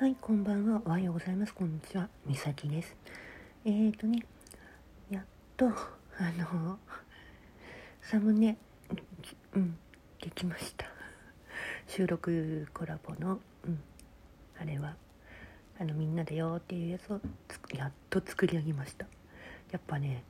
[0.00, 0.80] はいこんばんは。
[0.84, 1.52] おはようございます。
[1.52, 2.08] こんにちは。
[2.24, 2.96] みさきです。
[3.64, 4.24] えーとね
[5.10, 5.24] やっ
[5.56, 5.72] とあ
[6.38, 6.78] の
[8.00, 8.56] サムネ
[9.54, 9.76] うん
[10.22, 10.86] できました。
[11.88, 13.80] 収録コラボのうん
[14.60, 15.07] あれは。
[15.80, 17.20] あのみんなでよっていうやつを
[17.74, 19.06] やっと作り上げました。
[19.70, 20.24] やっぱね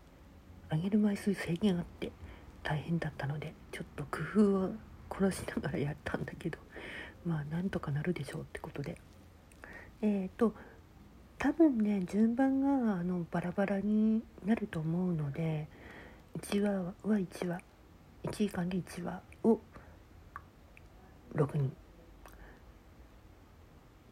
[0.70, 2.12] 上げる枚数制限あって
[2.62, 4.70] 大変だったのでちょっと工夫を
[5.10, 6.58] 殺しながらやったんだけど
[7.24, 8.98] まあなんとかなるでしょうってことで。
[10.00, 10.54] えっ、と
[11.38, 15.68] 多分ね順番があのバラバラになると思うので
[16.40, 17.60] 1話は1話
[18.24, 19.60] 1時間で1話を
[21.34, 21.72] 6人。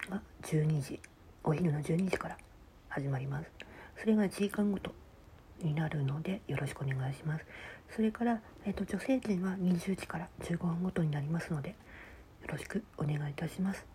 [0.08, 1.00] が12時。
[1.48, 2.36] お昼の12時から
[2.88, 3.48] 始まります。
[4.00, 4.90] それが1時間ごと
[5.62, 7.44] になるのでよろしくお願いします。
[7.94, 11.74] それから、えー、と女性陣は20時から15分ごとになりますのでよ
[12.48, 13.86] ろしくお願いいたします。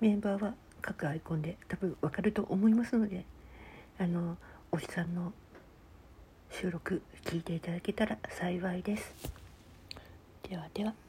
[0.00, 3.26] メンバーは各アイコンで多分わかると思いますので
[3.98, 4.38] あの
[4.72, 5.34] おじさんの
[6.50, 9.14] 収録聞いていただけたら幸いです。
[10.48, 11.07] ではでは。